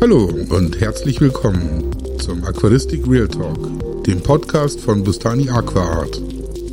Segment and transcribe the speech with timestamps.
[0.00, 1.90] Hallo und herzlich willkommen
[2.20, 6.22] zum Aquaristik Real Talk, dem Podcast von Bustani Aquaart.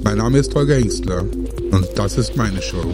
[0.03, 1.23] Mein Name ist Holger Engstler
[1.71, 2.85] und das ist meine Show.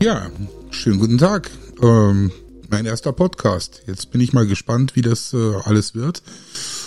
[0.00, 0.30] Ja,
[0.70, 1.50] schönen guten Tag.
[1.82, 2.32] Ähm,
[2.70, 3.82] mein erster Podcast.
[3.86, 6.22] Jetzt bin ich mal gespannt, wie das äh, alles wird.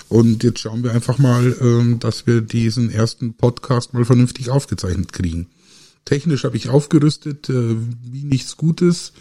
[0.09, 5.13] Und jetzt schauen wir einfach mal, ähm, dass wir diesen ersten Podcast mal vernünftig aufgezeichnet
[5.13, 5.47] kriegen.
[6.05, 9.13] Technisch habe ich aufgerüstet, äh, wie nichts Gutes.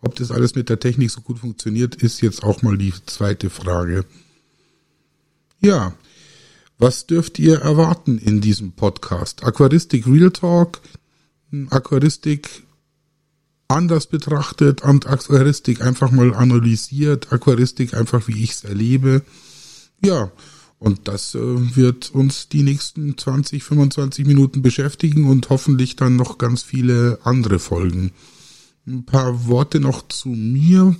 [0.00, 3.50] Ob das alles mit der Technik so gut funktioniert, ist jetzt auch mal die zweite
[3.50, 4.04] Frage.
[5.60, 5.94] Ja,
[6.78, 9.42] was dürft ihr erwarten in diesem Podcast?
[9.42, 10.80] Aquaristik Real Talk,
[11.70, 12.62] Aquaristik
[13.66, 19.22] anders betrachtet und Aquaristik einfach mal analysiert, Aquaristik einfach wie ich es erlebe.
[20.04, 20.30] Ja,
[20.78, 21.40] und das äh,
[21.76, 27.58] wird uns die nächsten 20, 25 Minuten beschäftigen und hoffentlich dann noch ganz viele andere
[27.58, 28.12] Folgen.
[28.88, 30.96] Ein paar Worte noch zu mir.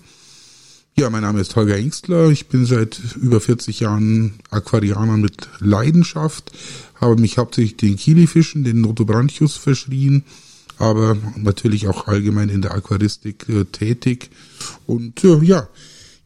[0.98, 2.28] Ja, mein Name ist Holger Engstler.
[2.28, 6.52] Ich bin seit über 40 Jahren Aquarianer mit Leidenschaft,
[6.96, 10.24] habe mich hauptsächlich den Kilifischen, den Notobranchius verschrien,
[10.76, 14.30] aber natürlich auch allgemein in der Aquaristik äh, tätig.
[14.86, 15.66] Und äh, ja,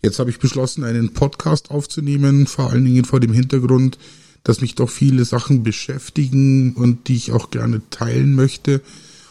[0.04, 3.98] Jetzt habe ich beschlossen, einen Podcast aufzunehmen, vor allen Dingen vor dem Hintergrund,
[4.42, 8.80] dass mich doch viele Sachen beschäftigen und die ich auch gerne teilen möchte.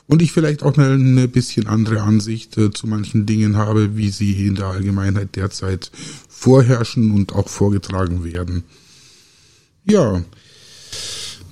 [0.07, 4.09] Und ich vielleicht auch eine, eine bisschen andere Ansicht äh, zu manchen Dingen habe, wie
[4.09, 5.91] sie in der Allgemeinheit derzeit
[6.27, 8.63] vorherrschen und auch vorgetragen werden.
[9.85, 10.23] Ja,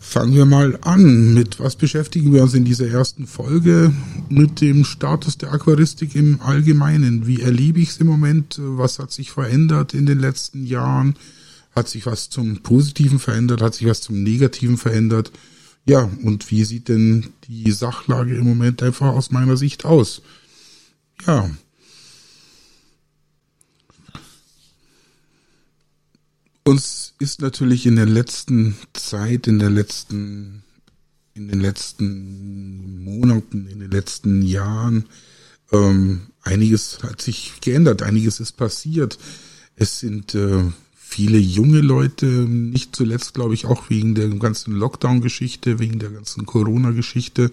[0.10, 1.36] Fangen wir mal an.
[1.36, 3.94] Mit was beschäftigen wir uns in dieser ersten Folge?
[4.28, 7.28] Mit dem Status der Aquaristik im Allgemeinen.
[7.28, 8.60] Wie erlebe ich es im Moment?
[8.60, 11.14] Was hat sich verändert in den letzten Jahren?
[11.76, 13.62] Hat sich was zum Positiven verändert?
[13.62, 15.32] Hat sich was zum Negativen verändert?
[15.86, 20.22] Ja, und wie sieht denn die Sachlage im Moment einfach aus meiner Sicht aus?
[21.26, 21.50] Ja,
[26.70, 30.64] uns ist natürlich in der letzten Zeit, in der letzten,
[31.34, 35.06] in den letzten Monaten, in den letzten Jahren,
[35.72, 39.18] ähm, einiges hat sich geändert, einiges ist passiert.
[39.76, 40.64] Es sind äh,
[41.10, 46.46] viele junge Leute, nicht zuletzt glaube ich auch wegen der ganzen Lockdown-Geschichte, wegen der ganzen
[46.46, 47.50] Corona-Geschichte,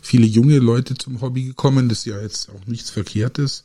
[0.00, 3.64] viele junge Leute zum Hobby gekommen, das ist ja jetzt auch nichts Verkehrtes.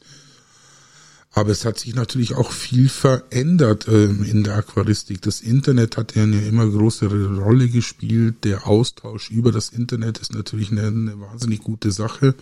[1.32, 5.22] Aber es hat sich natürlich auch viel verändert äh, in der Aquaristik.
[5.22, 8.44] Das Internet hat ja eine immer größere Rolle gespielt.
[8.44, 12.34] Der Austausch über das Internet ist natürlich eine, eine wahnsinnig gute Sache.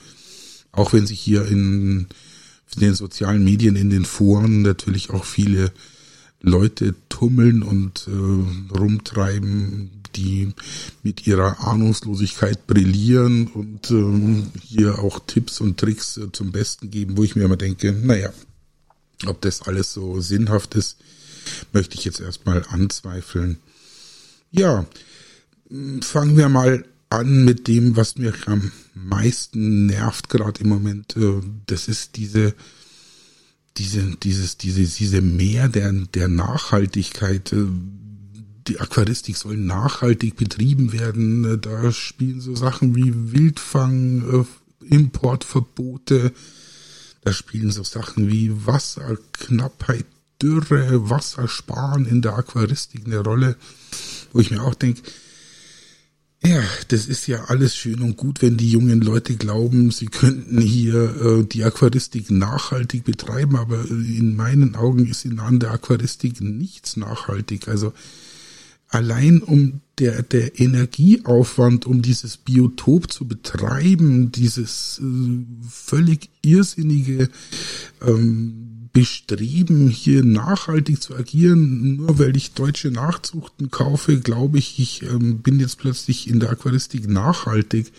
[0.71, 2.07] Auch wenn sich hier in,
[2.75, 5.73] in den sozialen Medien, in den Foren natürlich auch viele
[6.41, 10.53] Leute tummeln und äh, rumtreiben, die
[11.03, 17.17] mit ihrer Ahnungslosigkeit brillieren und ähm, hier auch Tipps und Tricks äh, zum Besten geben,
[17.17, 18.31] wo ich mir immer denke, naja,
[19.25, 20.97] ob das alles so sinnhaft ist,
[21.73, 23.57] möchte ich jetzt erstmal anzweifeln.
[24.51, 24.85] Ja,
[26.01, 31.15] fangen wir mal an mit dem, was mir am meisten nervt gerade im Moment.
[31.17, 32.53] Äh, das ist diese,
[33.77, 37.53] diese, dieses, diese, diese Mehr der, der Nachhaltigkeit.
[37.53, 37.67] Äh,
[38.67, 41.45] die Aquaristik soll nachhaltig betrieben werden.
[41.45, 44.45] Äh, da spielen so Sachen wie Wildfang,
[44.89, 46.31] Importverbote,
[47.21, 50.05] da spielen so Sachen wie Wasserknappheit,
[50.41, 53.55] Dürre, Wassersparen in der Aquaristik eine Rolle,
[54.31, 55.01] wo ich mir auch denke,
[56.43, 60.61] ja, das ist ja alles schön und gut, wenn die jungen Leute glauben, sie könnten
[60.61, 66.95] hier äh, die Aquaristik nachhaltig betreiben, aber in meinen Augen ist in der Aquaristik nichts
[66.95, 67.67] nachhaltig.
[67.67, 67.91] Also
[68.87, 77.29] allein um der, der Energieaufwand, um dieses Biotop zu betreiben, dieses äh, völlig irrsinnige
[78.05, 78.66] ähm,
[78.97, 85.43] Bestreben, hier nachhaltig zu agieren, nur weil ich deutsche Nachzuchten kaufe, glaube ich, ich ähm,
[85.43, 87.91] bin jetzt plötzlich in der Aquaristik nachhaltig.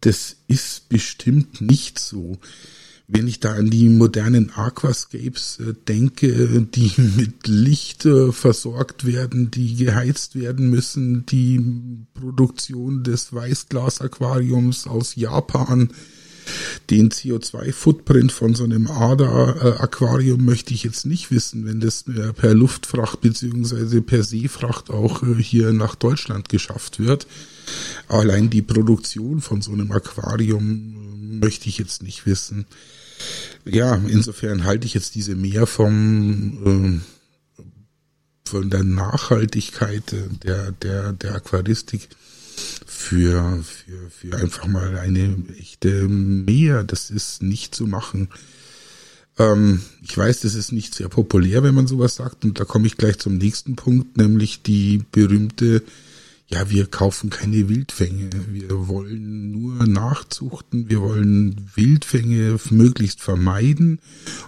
[0.00, 2.38] Das ist bestimmt nicht so
[3.08, 9.50] wenn ich da an die modernen Aquascapes äh, denke, die mit Licht äh, versorgt werden,
[9.50, 11.60] die geheizt werden müssen, die
[12.14, 15.90] Produktion des Weißglas-Aquariums aus Japan,
[16.90, 22.04] den CO2-Footprint von so einem ADA-Aquarium möchte ich jetzt nicht wissen, wenn das
[22.36, 27.26] per Luftfracht beziehungsweise per Seefracht auch äh, hier nach Deutschland geschafft wird.
[28.08, 32.66] Allein die Produktion von so einem Aquarium möchte ich jetzt nicht wissen
[33.64, 37.62] ja, insofern halte ich jetzt diese mehr vom äh,
[38.48, 42.08] von der Nachhaltigkeit der der der Aquaristik
[43.02, 46.84] für für für einfach mal eine echte Mehr.
[46.84, 48.28] Das ist nicht zu machen.
[49.38, 52.44] Ähm, ich weiß, das ist nicht sehr populär, wenn man sowas sagt.
[52.44, 55.82] Und da komme ich gleich zum nächsten Punkt, nämlich die berühmte,
[56.48, 58.30] ja, wir kaufen keine Wildfänge.
[58.50, 60.88] Wir wollen nur nachzuchten.
[60.90, 63.98] Wir wollen Wildfänge möglichst vermeiden.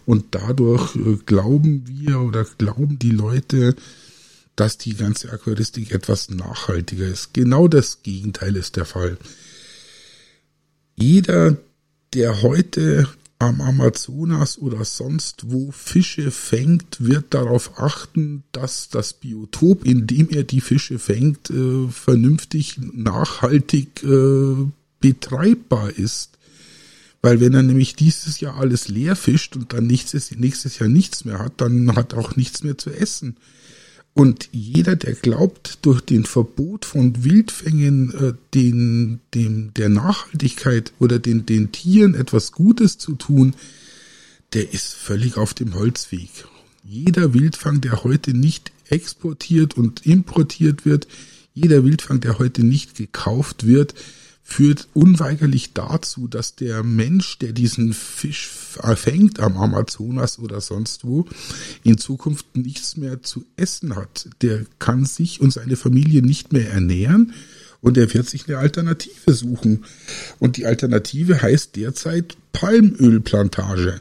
[0.06, 3.75] Und dadurch äh, glauben wir oder glauben die Leute,
[4.56, 7.35] dass die ganze Aquaristik etwas nachhaltiger ist.
[7.35, 9.19] Genau das Gegenteil ist der Fall.
[10.97, 11.56] Jeder,
[12.12, 13.09] der heute
[13.39, 20.31] am Amazonas oder sonst wo Fische fängt, wird darauf achten, dass das Biotop, in dem
[20.31, 24.55] er die Fische fängt, äh, vernünftig, nachhaltig äh,
[25.01, 26.39] betreibbar ist.
[27.23, 31.25] Weil wenn er nämlich dieses Jahr alles leer fischt und dann nächstes, nächstes Jahr nichts
[31.25, 33.37] mehr hat, dann hat er auch nichts mehr zu essen.
[34.15, 41.19] Und jeder, der glaubt, durch den Verbot von Wildfängen äh, den, dem, der Nachhaltigkeit oder
[41.19, 43.55] den, den Tieren etwas Gutes zu tun,
[44.53, 46.31] der ist völlig auf dem Holzweg.
[46.85, 51.09] Jeder Wildfang, der heute nicht exportiert und importiert wird,
[51.53, 53.95] jeder Wildfang, der heute nicht gekauft wird,
[54.46, 61.26] führt unweigerlich dazu, dass der Mensch, der diesen Fisch fängt am Amazonas oder sonst wo,
[61.82, 64.29] in Zukunft nichts mehr zu essen hat.
[64.43, 67.32] Der kann sich und seine Familie nicht mehr ernähren
[67.81, 69.85] und er wird sich eine Alternative suchen.
[70.38, 74.00] Und die Alternative heißt derzeit Palmölplantage.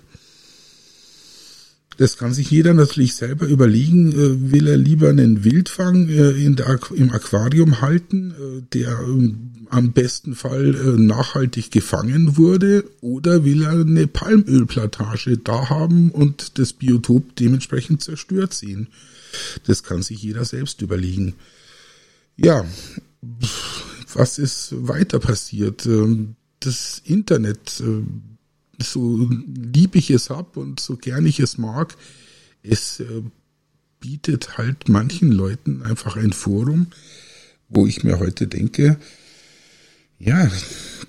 [1.98, 7.12] Das kann sich jeder natürlich selber überlegen, äh, will er lieber einen Wildfang äh, im
[7.12, 14.06] Aquarium halten, äh, der ähm, am besten Fall nachhaltig gefangen wurde, oder will er eine
[14.06, 18.90] Palmölplantage da haben und das Biotop dementsprechend zerstört sehen.
[19.66, 21.34] Das kann sich jeder selbst überlegen.
[22.38, 22.66] Ja,
[24.14, 25.86] was ist weiter passiert?
[25.86, 28.04] Ähm, das Internet, äh,
[28.92, 31.96] so lieb ich es hab und so gern ich es mag,
[32.62, 33.24] es äh,
[34.00, 36.88] bietet halt manchen Leuten einfach ein Forum,
[37.70, 38.98] wo ich mir heute denke,
[40.20, 40.50] ja,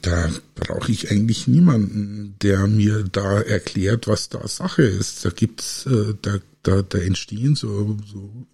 [0.02, 5.24] da brauche ich eigentlich niemanden, der mir da erklärt, was da Sache ist.
[5.24, 8.46] Da gibt's, äh, da, da, da entstehen so, so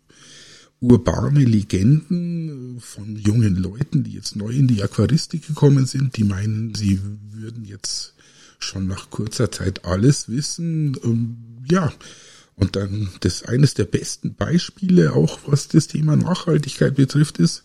[0.80, 6.74] urbane Legenden von jungen Leuten, die jetzt neu in die Aquaristik gekommen sind, die meinen,
[6.74, 7.00] sie
[7.30, 8.14] würden jetzt
[8.64, 10.96] schon nach kurzer Zeit alles wissen.
[11.04, 11.36] Ähm,
[11.68, 11.92] ja,
[12.56, 17.62] und dann das eines der besten Beispiele, auch was das Thema Nachhaltigkeit betrifft, ist,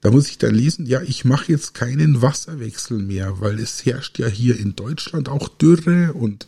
[0.00, 4.18] da muss ich dann lesen, ja, ich mache jetzt keinen Wasserwechsel mehr, weil es herrscht
[4.18, 6.46] ja hier in Deutschland auch Dürre und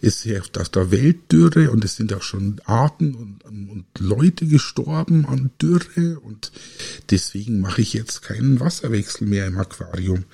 [0.00, 4.46] es herrscht auf der Welt Dürre und es sind auch schon Arten und, und Leute
[4.46, 6.52] gestorben an Dürre und
[7.10, 10.24] deswegen mache ich jetzt keinen Wasserwechsel mehr im Aquarium.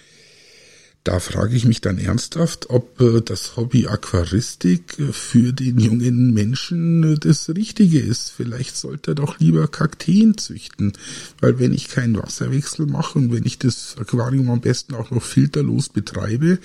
[1.04, 6.32] Da frage ich mich dann ernsthaft, ob äh, das Hobby Aquaristik äh, für den jungen
[6.32, 8.30] Menschen äh, das Richtige ist.
[8.30, 10.92] Vielleicht sollte er doch lieber Kakteen züchten,
[11.40, 15.24] weil wenn ich keinen Wasserwechsel mache und wenn ich das Aquarium am besten auch noch
[15.24, 16.60] filterlos betreibe,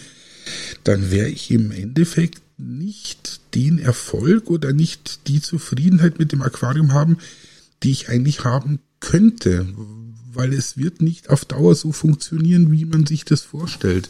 [0.84, 6.94] dann wäre ich im Endeffekt nicht den Erfolg oder nicht die Zufriedenheit mit dem Aquarium
[6.94, 7.18] haben,
[7.82, 9.68] die ich eigentlich haben könnte,
[10.34, 14.10] weil es wird nicht auf Dauer so funktionieren, wie man sich das vorstellt.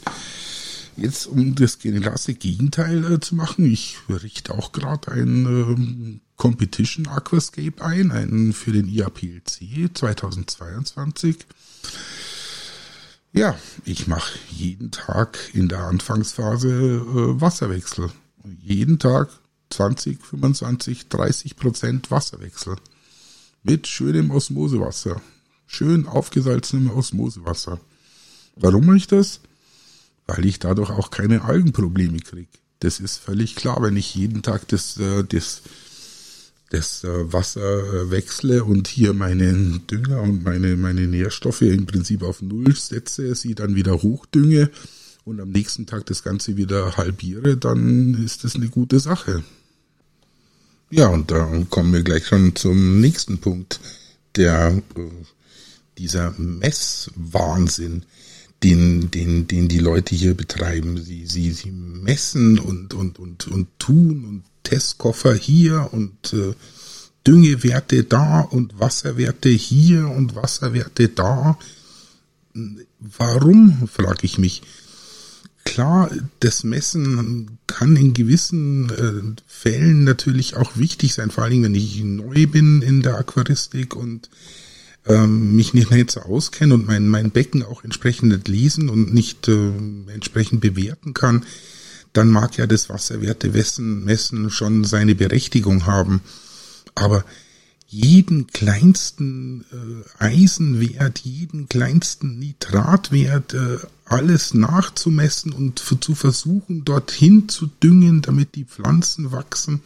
[0.95, 7.07] Jetzt, um das klasse Gegenteil äh, zu machen, ich richte auch gerade ein ähm, Competition
[7.07, 11.37] Aquascape ein, einen für den IAPLC 2022.
[13.31, 18.09] Ja, ich mache jeden Tag in der Anfangsphase äh, Wasserwechsel.
[18.63, 19.29] Jeden Tag
[19.69, 22.75] 20, 25, 30 Prozent Wasserwechsel.
[23.61, 25.21] Mit schönem Osmosewasser
[25.67, 27.79] schön aufgesalzenem Osmosewasser.
[28.55, 29.41] Warum mache ich das?
[30.25, 32.49] Weil ich dadurch auch keine Algenprobleme kriege.
[32.79, 35.61] Das ist völlig klar, wenn ich jeden Tag das, äh, das,
[36.69, 42.23] das äh, Wasser äh, wechsle und hier meinen Dünger und meine, meine Nährstoffe im Prinzip
[42.23, 44.69] auf Null setze, sie dann wieder hochdünge
[45.25, 49.43] und am nächsten Tag das Ganze wieder halbiere, dann ist das eine gute Sache.
[50.89, 53.81] Ja, und da kommen wir gleich schon zum nächsten Punkt,
[54.37, 54.81] der
[55.97, 58.03] dieser Messwahnsinn,
[58.63, 61.01] den, den, den die Leute hier betreiben.
[61.01, 66.53] Sie, sie, sie messen und, und, und, und tun und Testkoffer hier und äh,
[67.25, 71.57] Düngewerte da und Wasserwerte hier und Wasserwerte da.
[72.99, 74.63] Warum, frage ich mich.
[75.65, 81.75] Klar, das Messen kann in gewissen äh, Fällen natürlich auch wichtig sein, vor allem wenn
[81.75, 84.29] ich neu bin in der Aquaristik und
[85.05, 89.13] ähm, mich nicht mehr jetzt auskenne und mein, mein Becken auch entsprechend nicht lesen und
[89.13, 89.71] nicht äh,
[90.13, 91.45] entsprechend bewerten kann,
[92.13, 96.21] dann mag ja das Wasserwerte messen schon seine Berechtigung haben.
[96.95, 97.23] Aber
[97.89, 107.67] jeden kleinsten äh, Eisenwert, jeden kleinsten Nitratwert, äh, alles nachzumessen und zu versuchen, dorthin zu
[107.67, 109.81] düngen, damit die Pflanzen wachsen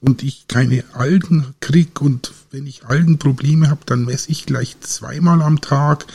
[0.00, 5.42] und ich keine Algen krieg und wenn ich Algenprobleme habe, dann messe ich gleich zweimal
[5.42, 6.06] am Tag.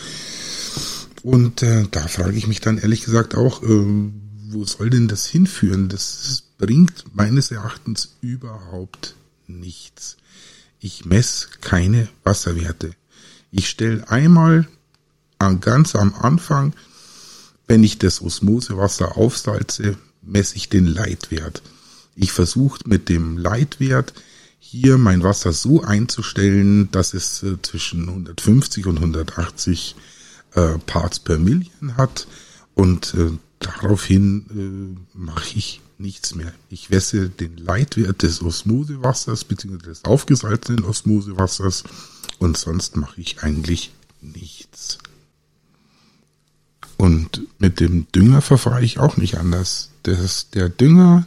[1.22, 4.12] Und äh, da frage ich mich dann ehrlich gesagt auch, äh,
[4.50, 5.90] wo soll denn das hinführen?
[5.90, 9.16] Das bringt meines Erachtens überhaupt
[9.48, 10.18] nichts.
[10.80, 12.92] Ich messe keine Wasserwerte.
[13.52, 14.68] Ich stelle einmal
[15.60, 16.74] ganz am Anfang,
[17.68, 21.62] wenn ich das Osmosewasser aufsalze, messe ich den Leitwert.
[22.16, 24.14] Ich versuche mit dem Leitwert
[24.60, 29.96] hier mein Wasser so einzustellen, dass es äh, zwischen 150 und 180
[30.56, 32.28] äh, Parts per Million hat
[32.76, 36.54] und äh, daraufhin äh, mache ich nichts mehr.
[36.70, 39.78] Ich wässe den Leitwert des Osmosewassers bzw.
[39.78, 41.84] des aufgesalzenen Osmosewassers
[42.40, 43.92] und sonst mache ich eigentlich
[44.22, 44.98] nichts.
[46.98, 49.90] Und mit dem Dünger verfahre ich auch nicht anders.
[50.04, 51.26] Das, der Dünger,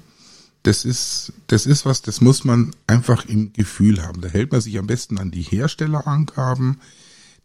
[0.67, 4.21] das ist, das ist was, das muss man einfach im Gefühl haben.
[4.21, 6.81] Da hält man sich am besten an die Herstellerangaben,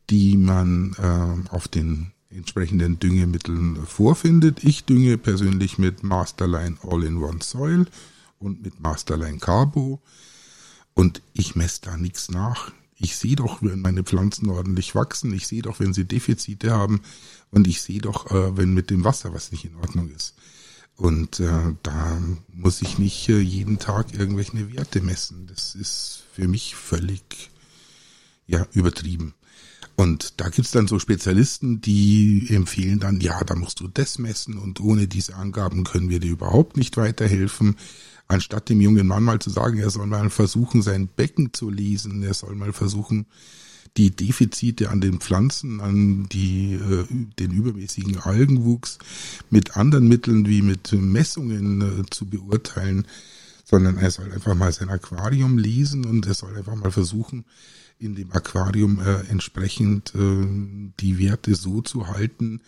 [0.09, 4.63] die man äh, auf den entsprechenden Düngemitteln vorfindet.
[4.63, 7.85] Ich dünge persönlich mit Masterline All-in-One Soil
[8.39, 10.01] und mit Masterline Carbo
[10.95, 12.71] und ich messe da nichts nach.
[12.95, 17.01] Ich sehe doch, wenn meine Pflanzen ordentlich wachsen, ich sehe doch, wenn sie Defizite haben
[17.51, 20.33] und ich sehe doch, äh, wenn mit dem Wasser was nicht in Ordnung ist.
[20.97, 22.21] Und äh, da
[22.53, 25.47] muss ich nicht äh, jeden Tag irgendwelche Werte messen.
[25.47, 27.49] Das ist für mich völlig
[28.45, 29.33] ja übertrieben.
[29.95, 34.57] Und da gibt's dann so Spezialisten, die empfehlen dann, ja, da musst du das messen
[34.57, 37.75] und ohne diese Angaben können wir dir überhaupt nicht weiterhelfen.
[38.27, 42.23] Anstatt dem jungen Mann mal zu sagen, er soll mal versuchen, sein Becken zu lesen,
[42.23, 43.25] er soll mal versuchen,
[43.97, 47.05] die Defizite an den Pflanzen, an die, äh,
[47.39, 48.99] den übermäßigen Algenwuchs
[49.49, 53.05] mit anderen Mitteln wie mit Messungen äh, zu beurteilen,
[53.65, 57.45] sondern er soll einfach mal sein Aquarium lesen und er soll einfach mal versuchen,
[57.99, 62.61] in dem Aquarium äh, entsprechend die Werte so zu halten,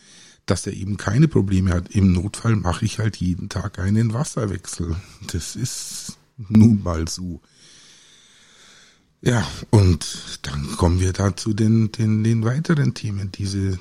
[0.46, 1.89] dass er eben keine Probleme hat.
[1.89, 4.96] Im Notfall mache ich halt jeden Tag einen Wasserwechsel.
[5.32, 7.41] Das ist nun mal so.
[9.25, 10.06] Ja, und
[10.42, 13.32] dann kommen wir da zu den, den, den weiteren Themen.
[13.32, 13.80] Diese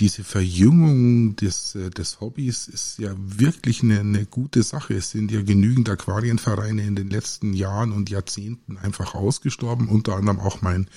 [0.00, 4.94] diese Verjüngung des, äh, des Hobbys ist ja wirklich eine, eine gute Sache.
[4.94, 10.40] Es sind ja genügend Aquarienvereine in den letzten Jahren und Jahrzehnten einfach ausgestorben, unter anderem
[10.40, 10.88] auch mein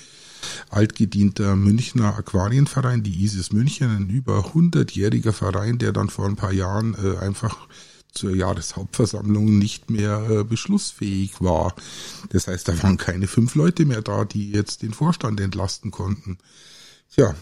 [0.69, 6.53] altgedienter Münchner Aquarienverein, die ISIS München, ein über 100-jähriger Verein, der dann vor ein paar
[6.53, 7.67] Jahren äh, einfach
[8.13, 11.75] zur Jahreshauptversammlung nicht mehr äh, beschlussfähig war.
[12.29, 16.37] Das heißt, da waren keine fünf Leute mehr da, die jetzt den Vorstand entlasten konnten.
[17.13, 17.35] Tja,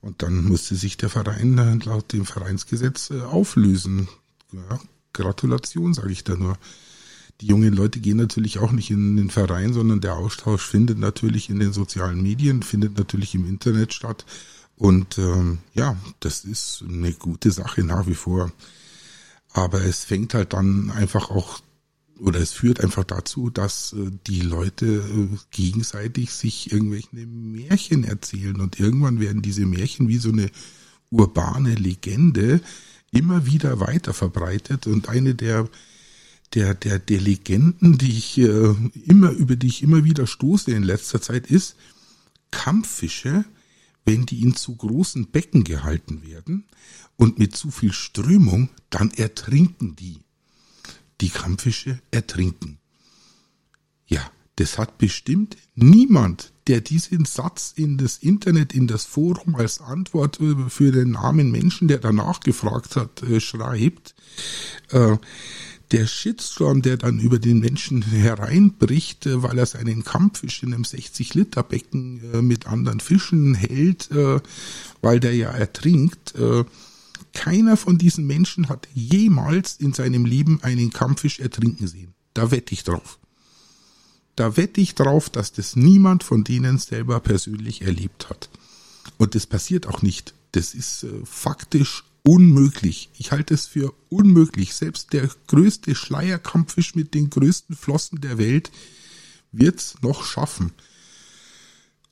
[0.00, 4.08] und dann musste sich der Verein äh, laut dem Vereinsgesetz äh, auflösen.
[4.52, 4.80] Ja,
[5.12, 6.56] Gratulation, sage ich da nur.
[7.42, 11.50] Die jungen Leute gehen natürlich auch nicht in den Verein, sondern der Austausch findet natürlich
[11.50, 14.24] in den sozialen Medien, findet natürlich im Internet statt.
[14.76, 18.52] Und ähm, ja, das ist eine gute Sache nach wie vor.
[19.56, 21.60] Aber es fängt halt dann einfach auch
[22.18, 28.60] oder es führt einfach dazu, dass äh, die Leute äh, gegenseitig sich irgendwelche Märchen erzählen.
[28.60, 30.50] Und irgendwann werden diese Märchen wie so eine
[31.10, 32.60] urbane Legende
[33.12, 34.86] immer wieder weiter verbreitet.
[34.86, 35.68] Und eine der
[36.52, 40.82] der der der Legenden, die ich äh, immer über die ich immer wieder stoße in
[40.82, 41.76] letzter Zeit ist
[42.50, 43.44] Kampffische,
[44.06, 46.64] wenn die in zu großen Becken gehalten werden
[47.16, 50.20] und mit zu viel Strömung, dann ertrinken die
[51.20, 52.78] die Kampffische ertrinken.
[54.06, 59.80] Ja, das hat bestimmt niemand, der diesen Satz in das Internet, in das Forum als
[59.80, 64.14] Antwort für den armen Menschen, der danach gefragt hat, äh, schreibt.
[64.90, 65.18] Äh,
[65.92, 72.46] der Shitstorm, der dann über den Menschen hereinbricht, weil er seinen Kampffisch in einem 60-Liter-Becken
[72.46, 74.10] mit anderen Fischen hält,
[75.00, 76.34] weil der ja ertrinkt,
[77.32, 82.14] keiner von diesen Menschen hat jemals in seinem Leben einen Kampffisch ertrinken sehen.
[82.34, 83.18] Da wette ich drauf.
[84.36, 88.50] Da wette ich drauf, dass das niemand von denen selber persönlich erlebt hat.
[89.18, 90.34] Und das passiert auch nicht.
[90.52, 93.08] Das ist äh, faktisch unmöglich.
[93.16, 94.74] Ich halte es für unmöglich.
[94.74, 98.72] Selbst der größte Schleierkampffisch mit den größten Flossen der Welt
[99.52, 100.72] wird's noch schaffen.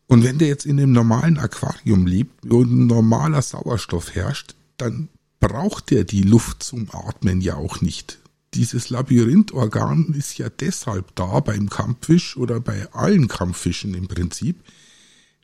[0.07, 5.09] Und wenn der jetzt in einem normalen Aquarium lebt und normaler Sauerstoff herrscht, dann
[5.41, 8.19] braucht er die Luft zum Atmen ja auch nicht.
[8.55, 14.57] dieses Labyrinthorgan ist ja deshalb da beim Kampffisch oder bei allen Kampffischen im Prinzip,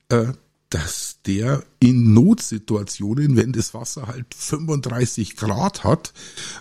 [0.08, 0.32] äh,
[0.70, 6.12] dass der in Notsituationen, wenn das Wasser halt 35 Grad hat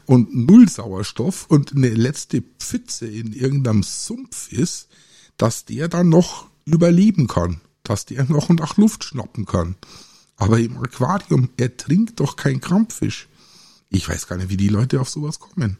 [0.07, 4.89] und null Sauerstoff und eine letzte Pfütze in irgendeinem Sumpf ist,
[5.37, 9.75] dass der dann noch überleben kann, dass der noch nach Luft schnappen kann.
[10.37, 13.27] Aber im Aquarium, er trinkt doch kein Kampffisch.
[13.89, 15.77] Ich weiß gar nicht, wie die Leute auf sowas kommen.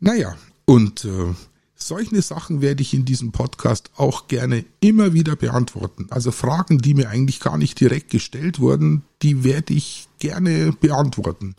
[0.00, 1.34] Naja, und äh,
[1.78, 6.06] solche Sachen werde ich in diesem Podcast auch gerne immer wieder beantworten.
[6.10, 11.54] Also Fragen, die mir eigentlich gar nicht direkt gestellt wurden, die werde ich gerne beantworten.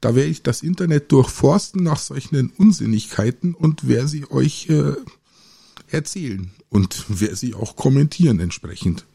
[0.00, 4.92] Da werde ich das Internet durchforsten nach solchen Unsinnigkeiten und werde sie euch äh,
[5.88, 9.06] erzählen und werde sie auch kommentieren entsprechend.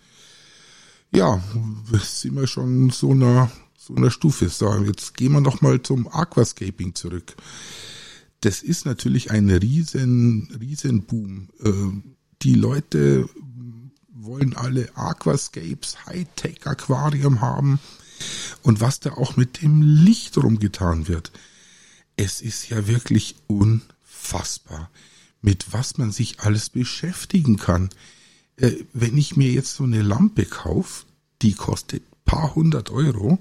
[1.15, 1.41] Ja,
[2.01, 4.50] sind wir schon so einer, so einer Stufe.
[4.50, 7.35] So, jetzt gehen wir nochmal zum Aquascaping zurück
[8.43, 11.50] das ist natürlich ein riesen, riesen Boom.
[11.63, 13.29] Äh, die Leute
[14.09, 17.79] wollen alle Aquascapes, Hightech Aquarium haben
[18.62, 21.31] und was da auch mit dem Licht rumgetan wird.
[22.17, 24.91] Es ist ja wirklich unfassbar,
[25.41, 27.89] mit was man sich alles beschäftigen kann.
[28.57, 31.05] Äh, wenn ich mir jetzt so eine Lampe kaufe,
[31.41, 33.39] die kostet paar hundert Euro,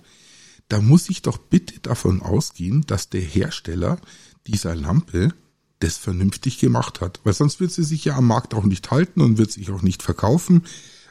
[0.69, 4.01] da muss ich doch bitte davon ausgehen, dass der Hersteller
[4.47, 5.33] dieser Lampe
[5.81, 7.21] das vernünftig gemacht hat.
[7.25, 9.83] Weil sonst wird sie sich ja am Markt auch nicht halten und wird sich auch
[9.83, 10.63] nicht verkaufen.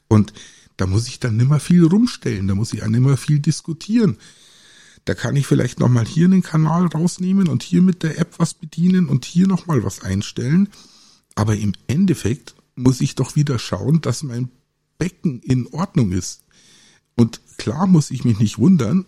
[0.08, 0.34] Und
[0.78, 4.18] da muss ich dann nimmer viel rumstellen, da muss ich auch nimmer viel diskutieren.
[5.06, 8.54] Da kann ich vielleicht nochmal hier einen Kanal rausnehmen und hier mit der App was
[8.54, 10.70] bedienen und hier nochmal was einstellen.
[11.36, 14.50] Aber im Endeffekt muss ich doch wieder schauen, dass mein
[14.98, 16.44] Becken in Ordnung ist.
[17.16, 19.06] Und klar muss ich mich nicht wundern,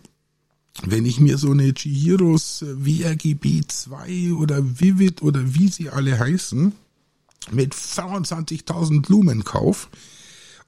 [0.82, 6.18] wenn ich mir so eine Chihiros äh, WRGB 2 oder Vivid oder wie sie alle
[6.18, 6.72] heißen,
[7.52, 9.88] mit 25.000 Lumen kauf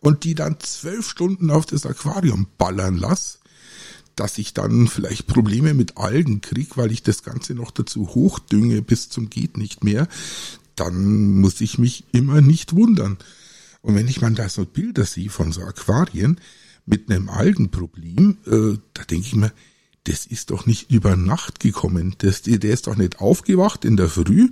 [0.00, 3.40] und die dann zwölf Stunden auf das Aquarium ballern lass,
[4.14, 8.82] dass ich dann vielleicht Probleme mit Algen krieg, weil ich das Ganze noch dazu hochdünge
[8.82, 10.08] bis zum geht nicht mehr,
[10.74, 13.18] dann muss ich mich immer nicht wundern.
[13.82, 16.40] Und wenn ich mal da so Bilder sehe von so Aquarien
[16.86, 19.52] mit einem Algenproblem, äh, da denke ich mir,
[20.06, 22.14] das ist doch nicht über Nacht gekommen.
[22.18, 24.48] Das, der ist doch nicht aufgewacht in der Früh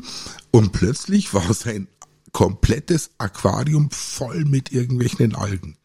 [0.51, 1.87] und plötzlich war sein
[2.33, 5.77] komplettes Aquarium voll mit irgendwelchen Algen.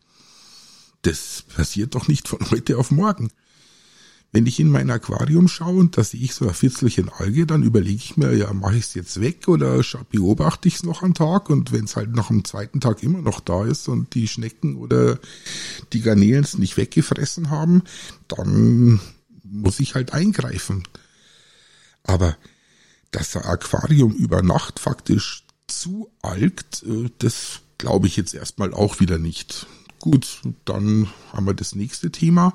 [1.03, 3.29] Das passiert doch nicht von heute auf morgen.
[4.31, 7.63] Wenn ich in mein Aquarium schaue und da sehe ich so ein Fitzelchen Alge, dann
[7.63, 11.13] überlege ich mir, ja, mache ich es jetzt weg oder beobachte ich es noch am
[11.13, 14.27] Tag und wenn es halt nach dem zweiten Tag immer noch da ist und die
[14.27, 15.19] Schnecken oder
[15.93, 17.83] die Garnelen es nicht weggefressen haben,
[18.27, 18.99] dann
[19.49, 20.83] muss ich halt eingreifen.
[22.03, 22.37] Aber
[23.11, 29.17] dass ein Aquarium über Nacht faktisch zualgt, äh, das glaube ich jetzt erstmal auch wieder
[29.17, 29.67] nicht.
[29.99, 32.53] Gut, dann haben wir das nächste Thema.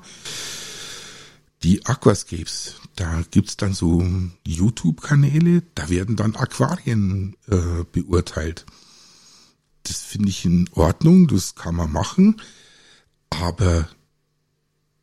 [1.63, 2.75] Die Aquascapes.
[2.95, 4.05] Da gibt's dann so
[4.45, 8.65] YouTube-Kanäle, da werden dann Aquarien äh, beurteilt.
[9.83, 12.41] Das finde ich in Ordnung, das kann man machen.
[13.29, 13.89] Aber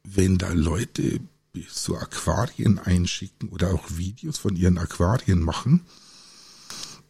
[0.05, 1.20] wenn da Leute
[1.68, 5.82] so Aquarien einschicken oder auch Videos von ihren Aquarien machen,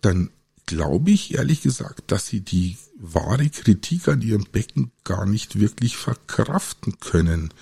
[0.00, 0.30] dann
[0.66, 5.96] glaube ich ehrlich gesagt, dass sie die wahre Kritik an ihrem Becken gar nicht wirklich
[5.96, 7.52] verkraften können.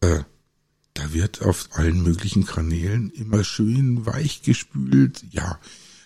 [0.00, 0.24] Äh,
[0.94, 5.24] da wird auf allen möglichen Kanälen immer schön weich gespült.
[5.30, 5.58] Ja,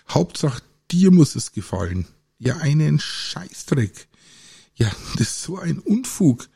[0.09, 2.07] Hauptsache dir muss es gefallen.
[2.39, 4.09] Ja, einen Scheißdreck.
[4.77, 6.49] Ja, das ist so ein Unfug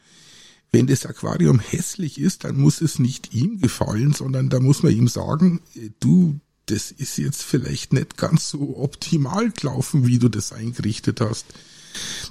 [0.73, 4.93] wenn das Aquarium hässlich ist, dann muss es nicht ihm gefallen, sondern da muss man
[4.93, 5.61] ihm sagen,
[6.01, 11.47] du, das ist jetzt vielleicht nicht ganz so optimal gelaufen, wie du das eingerichtet hast.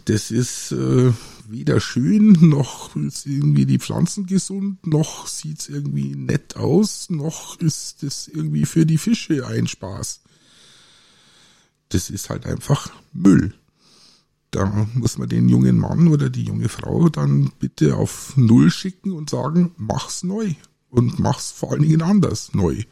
[0.06, 1.14] Das ist äh,
[1.48, 8.02] weder schön, noch ist irgendwie die Pflanzen gesund, noch sieht's irgendwie nett aus, noch ist
[8.02, 10.22] das irgendwie für die Fische ein Spaß.
[11.90, 13.54] Das ist halt einfach Müll.
[14.52, 19.14] Da muss man den jungen Mann oder die junge Frau dann bitte auf Null schicken
[19.14, 20.54] und sagen, mach's neu.
[20.90, 22.84] Und mach's vor allen Dingen anders neu.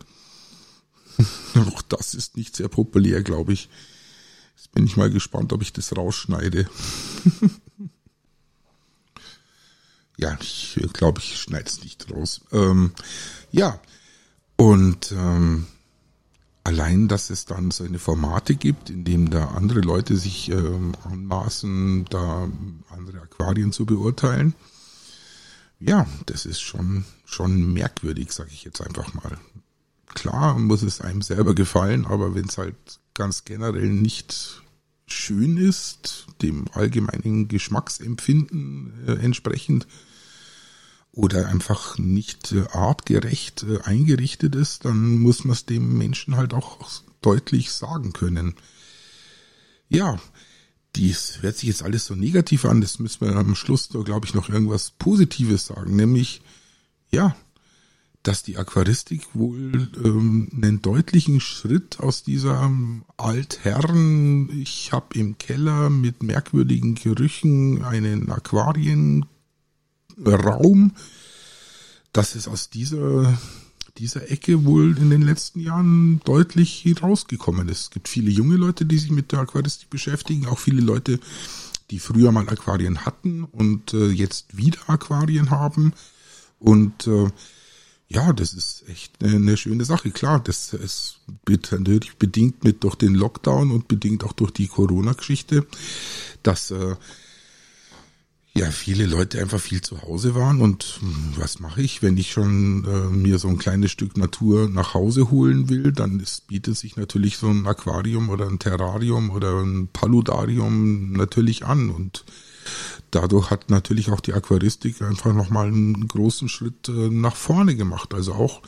[1.56, 3.70] Auch das ist nicht sehr populär, glaube ich.
[4.56, 6.70] Jetzt bin ich mal gespannt, ob ich das rausschneide.
[10.18, 12.40] ja, ich glaube, ich schneide es nicht raus.
[12.54, 12.94] Ähm,
[13.52, 13.82] ja,
[14.56, 15.68] und ähm,
[16.70, 20.94] allein, dass es dann so eine Formate gibt, in dem da andere Leute sich ähm,
[21.04, 22.48] anmaßen, da
[22.92, 24.54] andere Aquarien zu beurteilen.
[25.80, 29.40] Ja, das ist schon, schon merkwürdig, sage ich jetzt einfach mal.
[30.14, 32.76] klar muss es einem selber gefallen, aber wenn es halt
[33.16, 34.62] ganz generell nicht
[35.08, 39.88] schön ist, dem allgemeinen Geschmacksempfinden äh, entsprechend,
[41.12, 46.54] oder einfach nicht äh, artgerecht äh, eingerichtet ist, dann muss man es dem Menschen halt
[46.54, 46.80] auch
[47.22, 48.56] deutlich sagen können.
[49.90, 50.20] Ja,
[50.96, 54.34] dies hört sich jetzt alles so negativ an, das müssen wir am Schluss, glaube ich,
[54.34, 56.42] noch irgendwas Positives sagen, nämlich,
[57.12, 57.36] ja,
[58.24, 65.38] dass die Aquaristik wohl ähm, einen deutlichen Schritt aus dieser ähm, Altherren, ich habe im
[65.38, 68.30] Keller mit merkwürdigen Gerüchen einen
[70.20, 70.94] Aquarienraum,
[72.14, 73.38] dass es aus dieser
[74.00, 77.82] dieser Ecke wohl in den letzten Jahren deutlich rausgekommen ist.
[77.82, 81.20] Es gibt viele junge Leute, die sich mit der Aquaristik beschäftigen, auch viele Leute,
[81.92, 85.94] die früher mal Aquarien hatten und äh, jetzt wieder Aquarien haben.
[86.60, 87.30] Und äh,
[88.08, 90.12] ja, das ist echt eine, eine schöne Sache.
[90.12, 95.66] Klar, das ist natürlich bedingt mit durch den Lockdown und bedingt auch durch die Corona-Geschichte,
[96.42, 96.96] dass äh,
[98.60, 102.32] ja viele Leute einfach viel zu Hause waren und hm, was mache ich, wenn ich
[102.32, 106.78] schon äh, mir so ein kleines Stück Natur nach Hause holen will, dann ist, bietet
[106.78, 112.26] sich natürlich so ein Aquarium oder ein Terrarium oder ein Paludarium natürlich an und
[113.12, 118.14] dadurch hat natürlich auch die Aquaristik einfach nochmal einen großen Schritt äh, nach vorne gemacht.
[118.14, 118.62] Also auch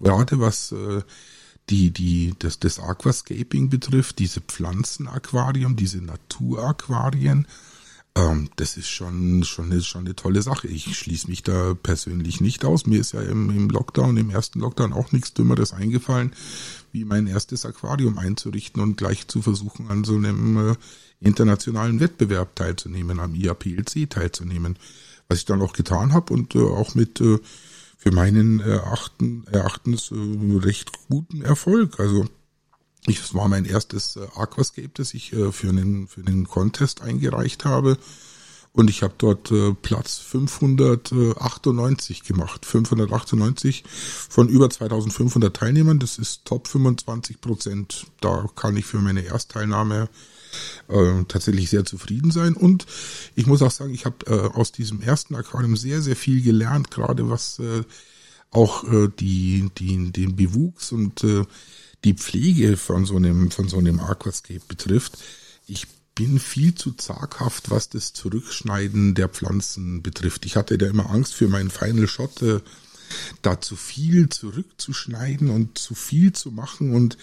[0.00, 1.02] gerade was äh,
[1.70, 7.46] die, die, das, das Aquascaping betrifft, diese Pflanzenaquarium, diese Naturaquarien,
[8.16, 10.68] ähm, das ist schon, schon, ist schon eine tolle Sache.
[10.68, 12.86] Ich schließe mich da persönlich nicht aus.
[12.86, 16.32] Mir ist ja im, im Lockdown, im ersten Lockdown auch nichts Dümmeres eingefallen,
[16.92, 20.74] wie mein erstes Aquarium einzurichten und gleich zu versuchen, an so einem äh,
[21.20, 24.78] internationalen Wettbewerb teilzunehmen, am IAPLC teilzunehmen.
[25.28, 27.38] Was ich dann auch getan habe und äh, auch mit äh,
[27.96, 31.98] für meinen Erachten, Erachtens äh, recht guten Erfolg.
[31.98, 32.26] Also
[33.06, 37.02] ich, es war mein erstes äh, Aquascape, das ich äh, für einen für einen Contest
[37.02, 37.96] eingereicht habe.
[38.72, 42.66] Und ich habe dort äh, Platz 598 gemacht.
[42.66, 43.84] 598
[44.28, 46.00] von über 2500 Teilnehmern.
[46.00, 48.06] Das ist Top 25 Prozent.
[48.20, 50.08] Da kann ich für meine Erstteilnahme
[50.88, 52.54] äh, tatsächlich sehr zufrieden sein.
[52.54, 52.84] Und
[53.36, 56.90] ich muss auch sagen, ich habe äh, aus diesem ersten Aquarium sehr, sehr viel gelernt,
[56.90, 57.84] gerade was äh,
[58.50, 61.44] auch äh, die, die, den Bewuchs und äh,
[62.04, 65.18] die Pflege von so einem, von so einem Aquascape betrifft.
[65.66, 70.46] Ich bin viel zu zaghaft, was das Zurückschneiden der Pflanzen betrifft.
[70.46, 72.60] Ich hatte da immer Angst für meinen Final Shot, äh,
[73.42, 77.16] da zu viel zurückzuschneiden und zu viel zu machen und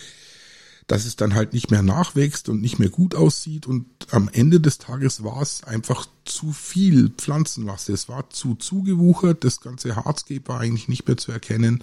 [0.91, 4.60] dass es dann halt nicht mehr nachwächst und nicht mehr gut aussieht und am Ende
[4.60, 7.93] des Tages war es einfach zu viel Pflanzenmasse.
[7.93, 11.82] Es war zu zugewuchert, das ganze Hardscape war eigentlich nicht mehr zu erkennen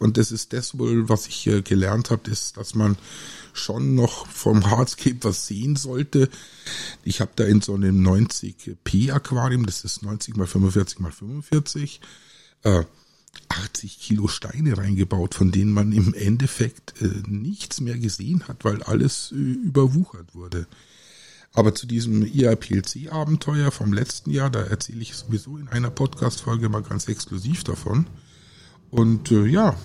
[0.00, 2.96] und das ist das wohl, was ich gelernt habe, ist, dass man
[3.52, 6.28] schon noch vom Hardscape was sehen sollte.
[7.04, 12.00] Ich habe da in so einem 90p Aquarium, das ist 90 mal 45 mal 45,
[12.64, 12.82] äh,
[13.48, 18.82] 80 Kilo Steine reingebaut, von denen man im Endeffekt äh, nichts mehr gesehen hat, weil
[18.82, 20.66] alles äh, überwuchert wurde.
[21.52, 26.82] Aber zu diesem IAPLC-Abenteuer vom letzten Jahr, da erzähle ich sowieso in einer Podcast-Folge mal
[26.82, 28.06] ganz exklusiv davon.
[28.90, 29.76] Und äh, ja,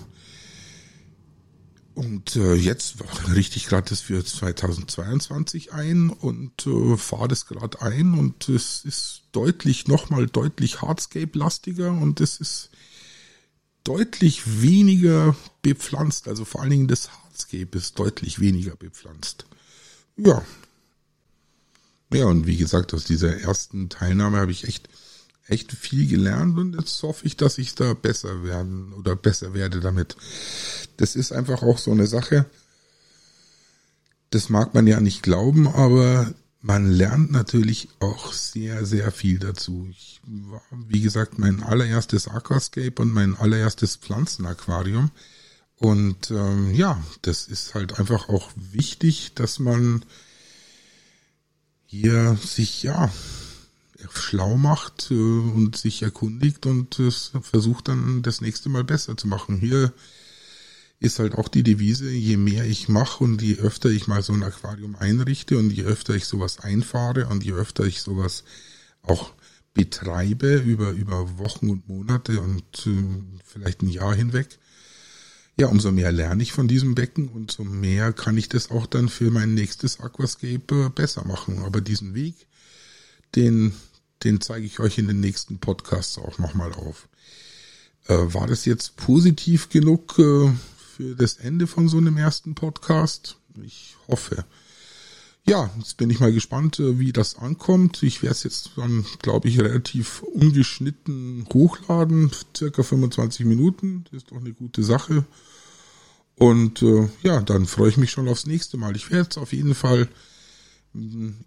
[1.96, 2.96] und äh, jetzt
[3.34, 8.84] richte ich gerade das für 2022 ein und äh, fahre das gerade ein und es
[8.84, 12.70] ist deutlich, nochmal deutlich Hardscape-lastiger und es ist
[13.86, 16.28] deutlich weniger bepflanzt.
[16.28, 19.46] Also vor allen Dingen das Hardscape ist deutlich weniger bepflanzt.
[20.16, 20.44] Ja.
[22.12, 24.88] Ja, und wie gesagt, aus dieser ersten Teilnahme habe ich echt,
[25.46, 29.80] echt viel gelernt und jetzt hoffe ich, dass ich da besser werden oder besser werde
[29.80, 30.16] damit.
[30.96, 32.46] Das ist einfach auch so eine Sache.
[34.30, 39.86] Das mag man ja nicht glauben, aber man lernt natürlich auch sehr, sehr viel dazu.
[39.90, 45.10] Ich war, wie gesagt, mein allererstes Aquascape und mein allererstes Pflanzenaquarium.
[45.76, 50.04] Und ähm, ja, das ist halt einfach auch wichtig, dass man
[51.86, 53.10] hier sich ja
[54.12, 59.28] schlau macht äh, und sich erkundigt und es versucht dann das nächste Mal besser zu
[59.28, 59.58] machen.
[59.58, 59.92] Hier
[60.98, 64.32] ist halt auch die Devise, je mehr ich mache und je öfter ich mal so
[64.32, 68.44] ein Aquarium einrichte und je öfter ich sowas einfahre und je öfter ich sowas
[69.02, 69.32] auch
[69.74, 74.58] betreibe über, über Wochen und Monate und äh, vielleicht ein Jahr hinweg,
[75.58, 78.86] ja, umso mehr lerne ich von diesem Becken und so mehr kann ich das auch
[78.86, 81.62] dann für mein nächstes Aquascape äh, besser machen.
[81.64, 82.46] Aber diesen Weg,
[83.34, 83.74] den,
[84.22, 87.08] den zeige ich euch in den nächsten Podcasts auch nochmal auf.
[88.06, 90.18] Äh, war das jetzt positiv genug?
[90.18, 90.52] Äh,
[90.96, 93.36] für das Ende von so einem ersten Podcast.
[93.62, 94.46] Ich hoffe.
[95.46, 98.02] Ja, jetzt bin ich mal gespannt, äh, wie das ankommt.
[98.02, 104.04] Ich werde es jetzt dann, glaube ich, relativ ungeschnitten hochladen, circa 25 Minuten.
[104.04, 105.26] Das ist doch eine gute Sache.
[106.34, 108.96] Und äh, ja, dann freue ich mich schon aufs nächste Mal.
[108.96, 110.08] Ich werde es auf jeden Fall,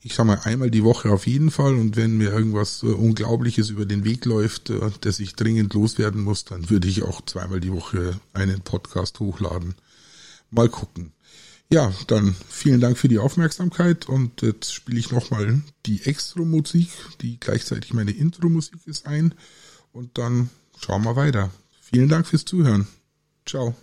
[0.01, 1.75] ich sag mal, einmal die Woche auf jeden Fall.
[1.75, 6.21] Und wenn mir irgendwas äh, Unglaubliches über den Weg läuft, äh, das ich dringend loswerden
[6.21, 9.75] muss, dann würde ich auch zweimal die Woche einen Podcast hochladen.
[10.51, 11.13] Mal gucken.
[11.71, 16.89] Ja, dann vielen Dank für die Aufmerksamkeit und jetzt spiele ich nochmal die Extra-Musik,
[17.21, 19.35] die gleichzeitig meine Intro-Musik ist, ein
[19.91, 21.51] und dann schauen wir weiter.
[21.79, 22.87] Vielen Dank fürs Zuhören.
[23.45, 23.75] Ciao.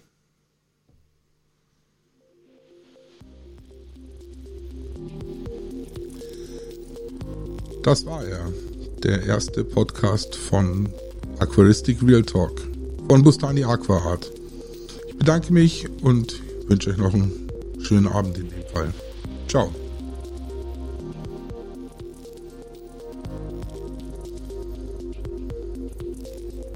[7.87, 8.53] Das war er,
[9.05, 10.89] der erste Podcast von
[11.39, 12.61] Aquaristic Real Talk
[13.09, 14.29] von Bustani Aqua Art.
[15.07, 17.49] Ich bedanke mich und wünsche euch noch einen
[17.81, 18.93] schönen Abend in dem Fall.
[19.47, 19.73] Ciao.